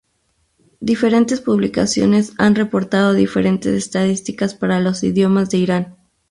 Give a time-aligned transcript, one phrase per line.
[0.79, 5.95] Diferentes publicaciones han reportado diferentes estadísticas para los idiomas de Irán.